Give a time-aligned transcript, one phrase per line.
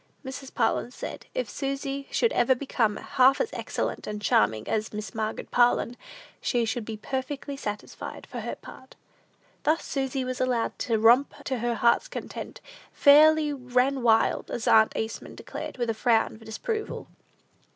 [0.25, 0.51] Mrs.
[0.51, 5.51] Parlin said, if Susy should ever become half as excellent and charming as Miss Margaret
[5.51, 5.95] Parlin,
[6.41, 8.95] she should be perfectly satisfied, for her part.
[9.61, 12.61] Thus Susy was allowed to romp to her heart's content;
[12.91, 17.07] "fairly ran wild," as aunt Eastman declared, with a frown of disapproval.